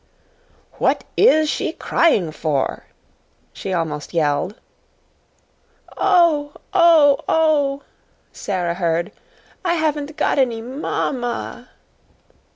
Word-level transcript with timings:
"What 0.79 1.03
IS 1.15 1.47
she 1.47 1.73
crying 1.73 2.31
for?" 2.31 2.85
she 3.53 3.71
almost 3.71 4.15
yelled. 4.15 4.55
"Oh 5.95 6.53
oh 6.73 7.19
oh!" 7.29 7.83
Sara 8.33 8.73
heard; 8.73 9.11
"I 9.63 9.75
haven't 9.75 10.17
got 10.17 10.39
any 10.39 10.59
mam 10.59 11.19
ma 11.19 11.49
a!" 11.51 11.69